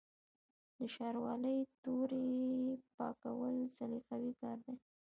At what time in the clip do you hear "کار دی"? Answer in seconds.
4.41-4.75